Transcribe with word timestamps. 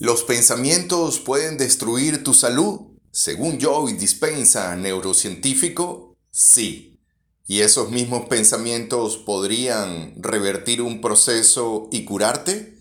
¿Los 0.00 0.24
pensamientos 0.24 1.20
pueden 1.20 1.56
destruir 1.56 2.24
tu 2.24 2.34
salud? 2.34 2.80
Según 3.12 3.60
Joey 3.60 3.94
Dispensa, 3.94 4.74
neurocientífico, 4.74 6.16
sí. 6.32 6.98
¿Y 7.46 7.60
esos 7.60 7.90
mismos 7.90 8.26
pensamientos 8.26 9.18
podrían 9.18 10.14
revertir 10.20 10.82
un 10.82 11.00
proceso 11.00 11.88
y 11.92 12.04
curarte? 12.04 12.76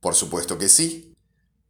Por 0.00 0.14
supuesto 0.14 0.58
que 0.58 0.68
sí. 0.68 1.14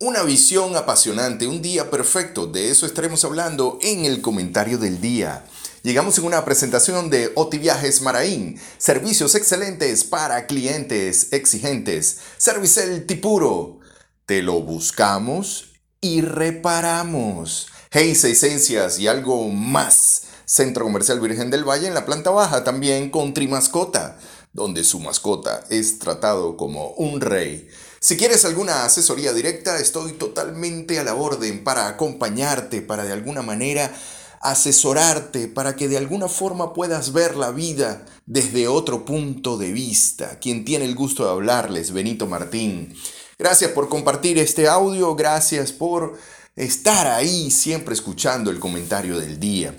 Una 0.00 0.24
visión 0.24 0.74
apasionante, 0.74 1.46
un 1.46 1.62
día 1.62 1.88
perfecto, 1.88 2.49
de 2.49 2.71
eso 2.71 2.85
estaremos 2.85 3.24
hablando 3.24 3.78
en 3.83 4.04
el 4.04 4.21
comentario 4.21 4.78
del 4.78 5.01
día. 5.01 5.44
Llegamos 5.85 6.19
en 6.19 6.24
una 6.24 6.44
presentación 6.44 7.08
de 7.08 7.30
Oti 7.37 7.58
Viajes 7.58 8.03
Maraín, 8.03 8.60
servicios 8.78 9.37
excelentes 9.37 10.03
para 10.03 10.46
clientes 10.46 11.33
exigentes, 11.33 12.19
Servicel 12.37 13.06
Tipuro 13.06 13.81
te 14.27 14.43
lo 14.43 14.61
buscamos 14.61 15.73
y 16.01 16.21
reparamos. 16.21 17.69
Hey, 17.91 18.11
esencias 18.11 18.99
y 18.99 19.09
algo 19.09 19.49
más. 19.49 20.23
Centro 20.45 20.85
Comercial 20.85 21.21
Virgen 21.21 21.51
del 21.51 21.65
Valle 21.65 21.89
en 21.89 21.95
la 21.95 22.05
planta 22.05 22.30
baja, 22.30 22.65
también 22.65 23.11
con 23.11 23.35
Trimascota, 23.35 24.19
donde 24.53 24.85
su 24.85 25.01
mascota 25.01 25.65
es 25.71 25.99
tratado 25.99 26.57
como 26.57 26.91
un 26.93 27.21
rey. 27.21 27.69
Si 28.01 28.16
quieres 28.16 28.45
alguna 28.45 28.85
asesoría 28.85 29.33
directa, 29.33 29.79
estoy 29.79 30.13
totalmente 30.13 30.99
a 30.99 31.05
la 31.05 31.15
orden 31.15 31.65
para 31.65 31.89
acompañarte, 31.89 32.83
para 32.83 33.05
de 33.05 33.13
alguna 33.13 33.43
manera 33.43 33.95
asesorarte, 34.41 35.47
para 35.49 35.77
que 35.77 35.89
de 35.89 35.99
alguna 35.99 36.29
forma 36.29 36.75
puedas 36.75 37.13
ver 37.13 37.37
la 37.37 37.52
vida 37.52 38.05
desde 38.27 38.66
otro 38.66 39.05
punto 39.05 39.57
de 39.57 39.73
vista. 39.73 40.39
Quien 40.41 40.65
tiene 40.65 40.85
el 40.85 40.97
gusto 40.97 41.25
de 41.25 41.30
hablarles, 41.30 41.93
Benito 41.93 42.27
Martín. 42.27 42.95
Gracias 43.42 43.73
por 43.73 43.88
compartir 43.88 44.38
este 44.38 44.69
audio, 44.69 45.16
gracias 45.16 45.73
por 45.73 46.16
estar 46.55 47.09
ahí 47.09 47.51
siempre 47.51 47.92
escuchando 47.92 48.52
el 48.52 48.60
comentario 48.60 49.18
del 49.18 49.40
día. 49.40 49.74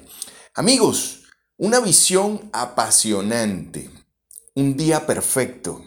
Amigos, 0.53 1.21
una 1.55 1.79
visión 1.79 2.49
apasionante, 2.51 3.89
un 4.53 4.75
día 4.75 5.05
perfecto. 5.07 5.81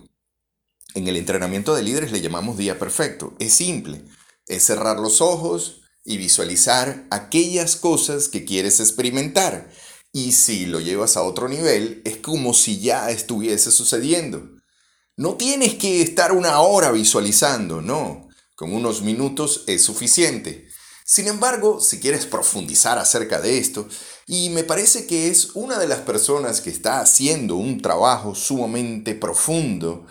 En 0.94 1.06
el 1.06 1.18
entrenamiento 1.18 1.74
de 1.74 1.82
líderes 1.82 2.12
le 2.12 2.22
llamamos 2.22 2.56
día 2.56 2.78
perfecto. 2.78 3.34
Es 3.38 3.52
simple, 3.52 4.00
es 4.46 4.62
cerrar 4.64 4.98
los 4.98 5.20
ojos 5.20 5.82
y 6.02 6.16
visualizar 6.16 7.04
aquellas 7.10 7.76
cosas 7.76 8.28
que 8.28 8.46
quieres 8.46 8.80
experimentar. 8.80 9.70
Y 10.14 10.32
si 10.32 10.64
lo 10.64 10.80
llevas 10.80 11.18
a 11.18 11.22
otro 11.24 11.46
nivel, 11.46 12.00
es 12.06 12.16
como 12.16 12.54
si 12.54 12.80
ya 12.80 13.10
estuviese 13.10 13.70
sucediendo. 13.70 14.55
No 15.18 15.36
tienes 15.36 15.76
que 15.76 16.02
estar 16.02 16.32
una 16.32 16.60
hora 16.60 16.92
visualizando, 16.92 17.80
no. 17.80 18.28
Con 18.54 18.74
unos 18.74 19.00
minutos 19.00 19.64
es 19.66 19.82
suficiente. 19.82 20.68
Sin 21.06 21.26
embargo, 21.26 21.80
si 21.80 22.00
quieres 22.00 22.26
profundizar 22.26 22.98
acerca 22.98 23.40
de 23.40 23.58
esto, 23.58 23.88
y 24.26 24.50
me 24.50 24.62
parece 24.62 25.06
que 25.06 25.28
es 25.28 25.52
una 25.54 25.78
de 25.78 25.88
las 25.88 26.00
personas 26.00 26.60
que 26.60 26.68
está 26.68 27.00
haciendo 27.00 27.56
un 27.56 27.80
trabajo 27.80 28.34
sumamente 28.34 29.14
profundo 29.14 30.06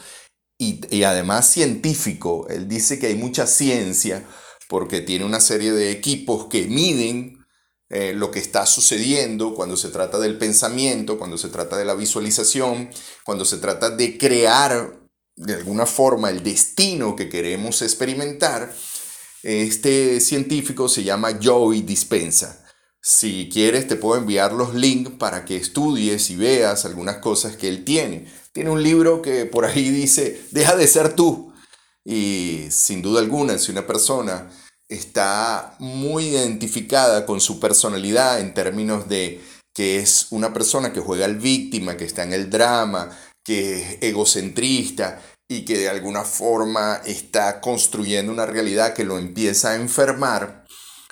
y, 0.57 1.03
además 1.03 1.51
científico, 1.51 2.47
él 2.49 2.67
dice 2.67 2.97
que 2.97 3.07
hay 3.07 3.15
mucha 3.15 3.45
ciencia 3.45 4.25
porque 4.69 5.01
tiene 5.01 5.25
una 5.25 5.39
serie 5.39 5.71
de 5.71 5.91
equipos 5.91 6.47
que 6.47 6.65
miden 6.65 7.44
eh, 7.89 8.13
lo 8.13 8.31
que 8.31 8.39
está 8.39 8.65
sucediendo 8.65 9.53
cuando 9.53 9.77
se 9.77 9.89
trata 9.89 10.17
del 10.19 10.37
pensamiento, 10.37 11.19
cuando 11.19 11.37
se 11.37 11.49
trata 11.49 11.77
de 11.77 11.85
la 11.85 11.93
visualización, 11.93 12.89
cuando 13.23 13.45
se 13.45 13.57
trata 13.57 13.91
de 13.91 14.17
crear 14.17 15.05
de 15.35 15.53
alguna 15.53 15.85
forma 15.85 16.29
el 16.29 16.41
destino 16.41 17.15
que 17.15 17.29
queremos 17.29 17.81
experimentar, 17.81 18.73
este 19.43 20.19
científico 20.19 20.89
se 20.89 21.03
llama 21.03 21.37
Joey 21.41 21.81
Dispensa. 21.83 22.65
Si 22.99 23.49
quieres 23.53 23.87
te 23.87 23.97
puedo 23.97 24.19
enviar 24.19 24.53
los 24.53 24.73
links 24.73 25.11
para 25.19 25.45
que 25.45 25.55
estudies 25.55 26.31
y 26.31 26.35
veas 26.35 26.85
algunas 26.85 27.17
cosas 27.17 27.55
que 27.55 27.67
él 27.67 27.85
tiene. 27.85 28.25
Tiene 28.51 28.71
un 28.71 28.81
libro 28.81 29.21
que 29.21 29.45
por 29.45 29.65
ahí 29.65 29.91
dice, 29.91 30.41
deja 30.49 30.75
de 30.75 30.87
ser 30.87 31.13
tú. 31.13 31.53
Y 32.03 32.65
sin 32.71 33.03
duda 33.03 33.19
alguna, 33.19 33.59
si 33.59 33.71
una 33.71 33.85
persona 33.85 34.49
está 34.89 35.75
muy 35.79 36.27
identificada 36.27 37.25
con 37.25 37.41
su 37.41 37.59
personalidad 37.59 38.39
en 38.39 38.53
términos 38.53 39.09
de 39.09 39.41
que 39.73 39.97
es 39.97 40.27
una 40.29 40.53
persona 40.53 40.93
que 40.93 41.01
juega 41.01 41.25
al 41.25 41.35
víctima, 41.35 41.97
que 41.97 42.05
está 42.05 42.23
en 42.23 42.33
el 42.33 42.49
drama, 42.49 43.09
que 43.43 43.81
es 43.81 43.97
egocentrista 44.01 45.21
y 45.49 45.65
que 45.65 45.77
de 45.77 45.89
alguna 45.89 46.23
forma 46.23 47.01
está 47.05 47.61
construyendo 47.61 48.31
una 48.31 48.45
realidad 48.45 48.93
que 48.93 49.03
lo 49.03 49.17
empieza 49.17 49.71
a 49.71 49.75
enfermar, 49.75 50.65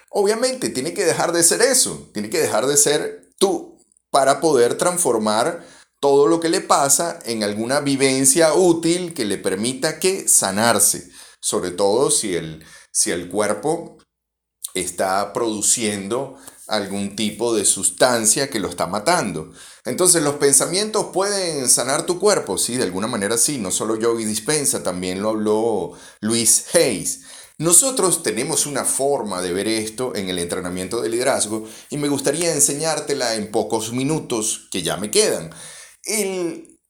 obviamente 0.09 0.69
tiene 0.69 0.93
que 0.93 1.05
dejar 1.05 1.33
de 1.33 1.43
ser 1.43 1.61
eso, 1.61 2.09
tiene 2.13 2.29
que 2.29 2.39
dejar 2.39 2.65
de 2.65 2.77
ser 2.77 3.29
tú 3.37 3.77
para 4.11 4.39
poder 4.39 4.77
transformar 4.77 5.65
todo 5.99 6.27
lo 6.27 6.39
que 6.39 6.49
le 6.49 6.61
pasa 6.61 7.19
en 7.25 7.43
alguna 7.43 7.79
vivencia 7.79 8.53
útil 8.53 9.13
que 9.13 9.25
le 9.25 9.37
permita 9.37 9.99
que 9.99 10.27
sanarse, 10.27 11.09
sobre 11.39 11.71
todo 11.71 12.11
si 12.11 12.35
el, 12.35 12.65
si 12.93 13.11
el 13.11 13.29
cuerpo 13.29 13.97
está 14.73 15.33
produciendo 15.33 16.37
algún 16.67 17.15
tipo 17.15 17.53
de 17.53 17.65
sustancia 17.65 18.49
que 18.49 18.59
lo 18.59 18.69
está 18.69 18.87
matando. 18.87 19.51
Entonces 19.85 20.23
los 20.23 20.35
pensamientos 20.35 21.07
pueden 21.13 21.67
sanar 21.69 22.05
tu 22.05 22.19
cuerpo, 22.19 22.57
sí, 22.57 22.77
de 22.77 22.83
alguna 22.83 23.07
manera 23.07 23.37
sí, 23.37 23.57
no 23.57 23.71
solo 23.71 23.99
Yogi 23.99 24.25
Dispensa, 24.25 24.81
también 24.81 25.21
lo 25.21 25.29
habló 25.29 25.93
Luis 26.21 26.65
Hayes. 26.73 27.21
Nosotros 27.59 28.23
tenemos 28.23 28.65
una 28.65 28.83
forma 28.83 29.41
de 29.41 29.53
ver 29.53 29.67
esto 29.67 30.15
en 30.15 30.29
el 30.29 30.39
entrenamiento 30.39 31.01
de 31.01 31.09
liderazgo 31.09 31.67
y 31.89 31.97
me 31.97 32.07
gustaría 32.07 32.51
enseñártela 32.51 33.35
en 33.35 33.51
pocos 33.51 33.93
minutos 33.93 34.67
que 34.71 34.81
ya 34.81 34.97
me 34.97 35.11
quedan. 35.11 35.51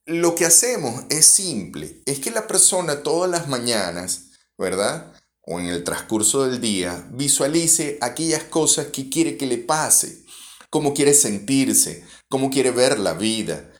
lo 0.05 0.35
que 0.35 0.45
hacemos 0.45 1.03
es 1.09 1.25
simple, 1.25 2.01
es 2.05 2.19
que 2.19 2.31
la 2.31 2.47
persona 2.47 3.03
todas 3.03 3.29
las 3.29 3.47
mañanas, 3.47 4.31
¿verdad? 4.57 5.12
O 5.45 5.59
en 5.59 5.67
el 5.67 5.83
transcurso 5.83 6.45
del 6.45 6.61
día 6.61 7.07
visualice 7.11 7.97
aquellas 8.01 8.43
cosas 8.43 8.87
que 8.87 9.09
quiere 9.09 9.37
que 9.37 9.45
le 9.45 9.57
pase, 9.57 10.23
cómo 10.69 10.93
quiere 10.93 11.13
sentirse, 11.13 12.05
cómo 12.29 12.49
quiere 12.49 12.71
ver 12.71 12.99
la 12.99 13.13
vida, 13.13 13.71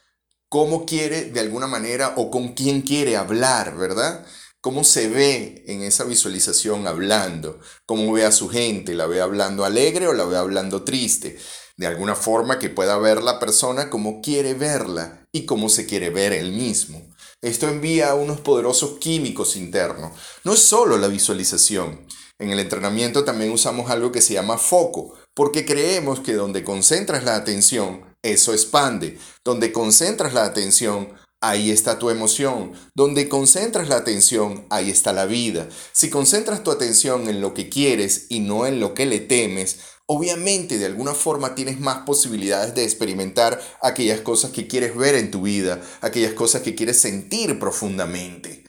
cómo 0.50 0.86
quiere 0.86 1.26
de 1.26 1.40
alguna 1.40 1.68
manera 1.68 2.14
o 2.18 2.30
con 2.30 2.50
quién 2.50 2.82
quiere 2.82 3.18
hablar, 3.18 3.78
¿verdad? 3.78 4.26
Cómo 4.62 4.84
se 4.84 5.10
ve 5.10 5.64
en 5.68 5.82
esa 5.82 6.04
visualización 6.04 6.88
hablando, 6.88 7.60
cómo 7.86 8.12
ve 8.14 8.26
a 8.26 8.32
su 8.32 8.50
gente, 8.50 8.94
la 8.94 9.08
ve 9.08 9.22
hablando 9.22 9.66
alegre 9.66 10.08
o 10.08 10.14
la 10.14 10.26
ve 10.26 10.38
hablando 10.38 10.84
triste, 10.84 11.38
de 11.76 11.88
alguna 11.88 12.16
forma 12.16 12.60
que 12.60 12.70
pueda 12.70 12.98
ver 12.98 13.24
la 13.24 13.40
persona 13.40 13.90
como 13.90 14.22
quiere 14.22 14.54
verla 14.54 15.26
y 15.32 15.46
cómo 15.46 15.70
se 15.70 15.86
quiere 15.86 16.12
ver 16.12 16.34
él 16.34 16.52
mismo. 16.52 17.13
Esto 17.44 17.68
envía 17.68 18.16
unos 18.16 18.40
poderosos 18.40 19.00
químicos 19.00 19.58
internos. 19.58 20.14
No 20.46 20.54
es 20.54 20.62
solo 20.62 20.98
la 20.98 21.10
visualización. 21.10 22.08
En 22.40 22.52
el 22.52 22.60
entrenamiento 22.62 23.26
también 23.26 23.52
usamos 23.52 23.92
algo 23.92 24.14
que 24.14 24.22
se 24.22 24.34
llama 24.34 24.58
foco, 24.58 25.14
porque 25.34 25.66
creemos 25.66 26.22
que 26.22 26.36
donde 26.36 26.64
concentras 26.64 27.26
la 27.26 27.36
atención, 27.36 28.06
eso 28.22 28.54
expande. 28.54 29.20
Donde 29.44 29.74
concentras 29.74 30.34
la 30.34 30.46
atención, 30.46 31.10
ahí 31.42 31.70
está 31.70 32.00
tu 32.00 32.10
emoción. 32.10 32.72
Donde 32.96 33.28
concentras 33.28 33.90
la 33.90 33.98
atención, 33.98 34.66
ahí 34.70 34.90
está 34.90 35.12
la 35.12 35.26
vida. 35.26 35.68
Si 35.92 36.10
concentras 36.10 36.64
tu 36.64 36.72
atención 36.72 37.28
en 37.28 37.42
lo 37.42 37.54
que 37.54 37.68
quieres 37.68 38.28
y 38.30 38.40
no 38.40 38.66
en 38.66 38.80
lo 38.80 38.94
que 38.94 39.06
le 39.06 39.20
temes, 39.20 39.80
obviamente 40.14 40.78
de 40.78 40.86
alguna 40.86 41.14
forma 41.14 41.56
tienes 41.56 41.80
más 41.80 42.04
posibilidades 42.06 42.76
de 42.76 42.84
experimentar 42.84 43.60
aquellas 43.82 44.22
cosas 44.22 44.52
que 44.52 44.68
quieres 44.68 44.96
ver 44.96 45.16
en 45.16 45.32
tu 45.32 45.42
vida, 45.42 45.82
aquellas 46.02 46.34
cosas 46.34 46.62
que 46.62 46.76
quieres 46.76 47.02
sentir 47.02 47.58
profundamente. 47.58 48.64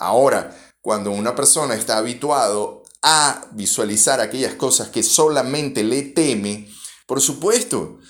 Ahora, 0.00 0.56
cuando 0.80 1.12
una 1.12 1.36
persona 1.36 1.74
está 1.74 1.98
habituado 1.98 2.82
a 3.02 3.46
visualizar 3.52 4.20
aquellas 4.20 4.54
cosas 4.54 4.88
que 4.88 5.04
solamente 5.04 5.84
le 5.84 6.02
teme, 6.02 6.68
por 7.06 7.20
supuesto, 7.20 8.00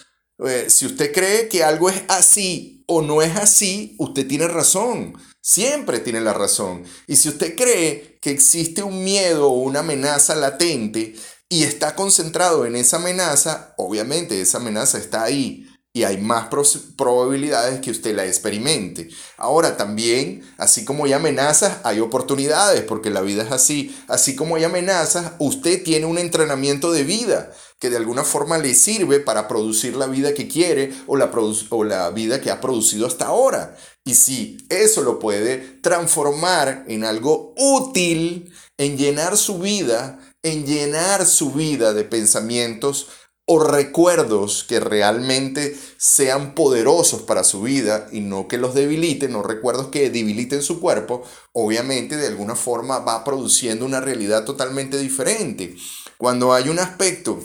eh, 0.46 0.66
si 0.68 0.86
usted 0.86 1.12
cree 1.12 1.48
que 1.48 1.62
algo 1.62 1.90
es 1.90 2.02
así 2.08 2.84
o 2.86 3.02
no 3.02 3.20
es 3.20 3.36
así, 3.36 3.96
usted 3.98 4.26
tiene 4.26 4.48
razón. 4.48 5.14
Siempre 5.42 6.00
tiene 6.00 6.20
la 6.22 6.32
razón. 6.32 6.84
Y 7.06 7.16
si 7.16 7.28
usted 7.28 7.54
cree 7.54 8.18
que 8.22 8.30
existe 8.30 8.82
un 8.82 9.04
miedo 9.04 9.48
o 9.48 9.60
una 9.60 9.80
amenaza 9.80 10.34
latente, 10.34 11.14
y 11.48 11.64
está 11.64 11.94
concentrado 11.94 12.66
en 12.66 12.76
esa 12.76 12.96
amenaza, 12.98 13.74
obviamente 13.76 14.40
esa 14.40 14.58
amenaza 14.58 14.98
está 14.98 15.22
ahí 15.22 15.66
y 15.98 16.04
hay 16.04 16.18
más 16.18 16.48
probabilidades 16.96 17.80
que 17.80 17.90
usted 17.90 18.14
la 18.14 18.26
experimente. 18.26 19.08
Ahora 19.36 19.76
también, 19.76 20.42
así 20.58 20.84
como 20.84 21.06
hay 21.06 21.12
amenazas, 21.14 21.78
hay 21.82 22.00
oportunidades, 22.00 22.82
porque 22.82 23.10
la 23.10 23.22
vida 23.22 23.42
es 23.42 23.50
así. 23.50 23.96
Así 24.06 24.36
como 24.36 24.56
hay 24.56 24.64
amenazas, 24.64 25.32
usted 25.38 25.82
tiene 25.82 26.06
un 26.06 26.18
entrenamiento 26.18 26.92
de 26.92 27.02
vida 27.04 27.52
que 27.80 27.90
de 27.90 27.96
alguna 27.96 28.22
forma 28.22 28.58
le 28.58 28.74
sirve 28.74 29.18
para 29.18 29.48
producir 29.48 29.96
la 29.96 30.06
vida 30.06 30.34
que 30.34 30.46
quiere 30.46 30.92
o 31.06 31.16
la, 31.16 31.32
o 31.70 31.84
la 31.84 32.10
vida 32.10 32.40
que 32.40 32.50
ha 32.50 32.60
producido 32.60 33.06
hasta 33.06 33.26
ahora. 33.26 33.76
Y 34.04 34.14
si 34.14 34.58
eso 34.68 35.02
lo 35.02 35.18
puede 35.18 35.58
transformar 35.80 36.84
en 36.86 37.04
algo 37.04 37.54
útil, 37.56 38.52
en 38.76 38.96
llenar 38.96 39.36
su 39.36 39.58
vida, 39.58 40.18
en 40.48 40.66
llenar 40.66 41.26
su 41.26 41.52
vida 41.52 41.92
de 41.92 42.04
pensamientos 42.04 43.08
o 43.50 43.60
recuerdos 43.60 44.62
que 44.68 44.78
realmente 44.78 45.74
sean 45.96 46.54
poderosos 46.54 47.22
para 47.22 47.44
su 47.44 47.62
vida 47.62 48.06
y 48.12 48.20
no 48.20 48.46
que 48.46 48.58
los 48.58 48.74
debiliten, 48.74 49.32
no 49.32 49.42
recuerdos 49.42 49.88
que 49.88 50.10
debiliten 50.10 50.62
su 50.62 50.80
cuerpo, 50.80 51.22
obviamente 51.52 52.18
de 52.18 52.26
alguna 52.26 52.54
forma 52.54 52.98
va 52.98 53.24
produciendo 53.24 53.86
una 53.86 54.00
realidad 54.00 54.44
totalmente 54.44 54.98
diferente. 54.98 55.74
Cuando 56.18 56.52
hay 56.52 56.68
un 56.68 56.78
aspecto 56.78 57.40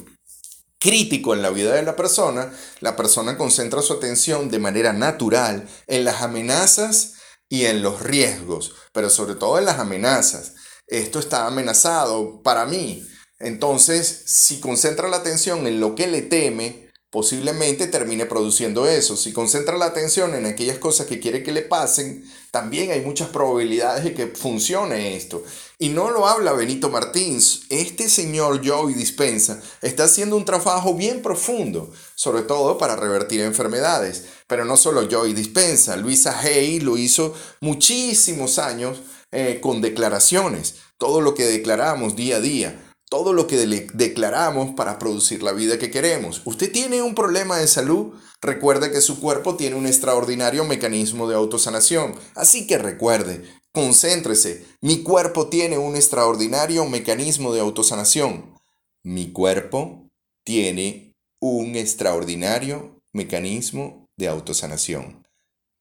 crítico 0.77 1.33
en 1.33 1.41
la 1.41 1.51
vida 1.51 1.73
de 1.73 1.83
la 1.83 1.95
persona, 1.95 2.51
la 2.81 2.97
persona 2.97 3.37
concentra 3.37 3.81
su 3.81 3.93
atención 3.93 4.49
de 4.49 4.59
manera 4.59 4.91
natural 4.91 5.69
en 5.87 6.03
las 6.03 6.21
amenazas 6.21 7.13
y 7.47 7.63
en 7.63 7.81
los 7.81 8.01
riesgos, 8.01 8.75
pero 8.91 9.09
sobre 9.09 9.35
todo 9.35 9.57
en 9.57 9.63
las 9.63 9.79
amenazas. 9.79 10.55
Esto 10.93 11.19
está 11.19 11.47
amenazado 11.47 12.41
para 12.41 12.65
mí 12.65 13.05
entonces, 13.43 14.23
si 14.25 14.61
concentra 14.61 15.09
la 15.09 15.17
atención 15.17 15.67
en 15.67 15.81
lo 15.81 15.95
que 15.95 16.07
le 16.07 16.21
teme, 16.21 16.89
posiblemente 17.09 17.87
termine 17.87 18.25
produciendo 18.25 18.87
eso. 18.87 19.17
Si 19.17 19.33
concentra 19.33 19.77
la 19.77 19.85
atención 19.85 20.33
en 20.33 20.45
aquellas 20.45 20.77
cosas 20.77 21.07
que 21.07 21.19
quiere 21.19 21.43
que 21.43 21.51
le 21.51 21.61
pasen, 21.61 22.23
también 22.51 22.91
hay 22.91 23.01
muchas 23.01 23.27
probabilidades 23.27 24.05
de 24.05 24.13
que 24.13 24.27
funcione 24.27 25.17
esto. 25.17 25.43
Y 25.77 25.89
no 25.89 26.09
lo 26.09 26.25
habla 26.25 26.53
Benito 26.53 26.89
Martins. 26.89 27.63
Este 27.69 28.07
señor 28.07 28.65
Joey 28.65 28.93
Dispensa 28.93 29.61
está 29.81 30.05
haciendo 30.05 30.37
un 30.37 30.45
trabajo 30.45 30.93
bien 30.93 31.21
profundo, 31.21 31.91
sobre 32.15 32.43
todo 32.43 32.77
para 32.77 32.95
revertir 32.95 33.41
enfermedades. 33.41 34.23
Pero 34.47 34.63
no 34.63 34.77
solo 34.77 35.09
Joey 35.11 35.33
Dispensa, 35.33 35.97
Luisa 35.97 36.39
Hay 36.39 36.79
lo 36.79 36.97
hizo 36.97 37.33
muchísimos 37.59 38.57
años 38.57 39.01
eh, 39.33 39.59
con 39.61 39.81
declaraciones. 39.81 40.75
Todo 40.97 41.19
lo 41.21 41.33
que 41.35 41.43
declaramos 41.43 42.15
día 42.15 42.37
a 42.37 42.39
día 42.39 42.79
todo 43.13 43.31
lo 43.31 43.45
que 43.45 43.57
declaramos 43.93 44.73
para 44.73 44.97
producir 44.97 45.43
la 45.43 45.51
vida 45.51 45.77
que 45.77 45.91
queremos. 45.91 46.41
Usted 46.45 46.71
tiene 46.71 47.03
un 47.03 47.13
problema 47.13 47.59
de 47.59 47.67
salud, 47.67 48.15
recuerde 48.41 48.91
que 48.91 49.01
su 49.01 49.19
cuerpo 49.19 49.55
tiene 49.55 49.75
un 49.75 49.85
extraordinario 49.85 50.65
mecanismo 50.65 51.29
de 51.29 51.35
autosanación. 51.35 52.15
Así 52.33 52.65
que 52.65 52.79
recuerde, 52.79 53.43
concéntrese, 53.71 54.65
mi 54.81 55.03
cuerpo 55.03 55.47
tiene 55.47 55.77
un 55.77 55.95
extraordinario 55.95 56.87
mecanismo 56.87 57.53
de 57.53 57.59
autosanación. 57.59 58.55
Mi 59.03 59.31
cuerpo 59.31 60.09
tiene 60.43 61.13
un 61.39 61.75
extraordinario 61.75 62.99
mecanismo 63.13 64.07
de 64.17 64.27
autosanación. 64.27 65.23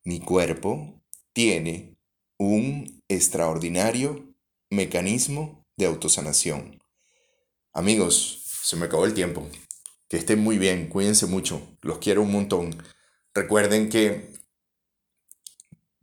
Mi 0.04 0.20
cuerpo 0.20 1.00
tiene 1.32 1.96
un 2.38 3.01
extraordinario 3.14 4.34
mecanismo 4.70 5.66
de 5.76 5.86
autosanación. 5.86 6.82
Amigos, 7.72 8.42
se 8.62 8.76
me 8.76 8.86
acabó 8.86 9.04
el 9.04 9.14
tiempo. 9.14 9.48
Que 10.08 10.18
estén 10.18 10.40
muy 10.40 10.58
bien, 10.58 10.88
cuídense 10.88 11.26
mucho, 11.26 11.76
los 11.80 11.98
quiero 11.98 12.22
un 12.22 12.32
montón. 12.32 12.82
Recuerden 13.34 13.88
que, 13.88 14.34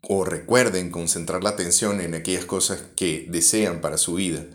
o 0.01 0.25
recuerden 0.25 0.89
concentrar 0.89 1.43
la 1.43 1.51
atención 1.51 2.01
en 2.01 2.15
aquellas 2.15 2.45
cosas 2.45 2.81
que 2.95 3.27
desean 3.29 3.81
para 3.81 3.97
su 3.97 4.15
vida, 4.15 4.45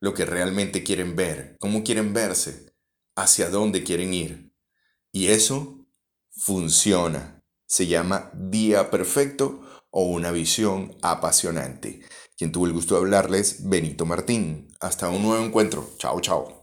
lo 0.00 0.12
que 0.14 0.26
realmente 0.26 0.84
quieren 0.84 1.16
ver, 1.16 1.56
cómo 1.58 1.82
quieren 1.84 2.12
verse, 2.12 2.74
hacia 3.16 3.48
dónde 3.48 3.82
quieren 3.82 4.12
ir. 4.12 4.52
Y 5.10 5.28
eso 5.28 5.86
funciona. 6.30 7.42
Se 7.66 7.86
llama 7.86 8.30
día 8.34 8.90
perfecto 8.90 9.67
o 9.90 10.04
una 10.04 10.30
visión 10.30 10.96
apasionante. 11.02 12.00
Quien 12.36 12.52
tuvo 12.52 12.66
el 12.66 12.72
gusto 12.72 12.94
de 12.94 13.00
hablarles, 13.00 13.68
Benito 13.68 14.06
Martín. 14.06 14.68
Hasta 14.80 15.08
un 15.08 15.22
nuevo 15.22 15.44
encuentro. 15.44 15.90
Chao, 15.98 16.20
chao. 16.20 16.57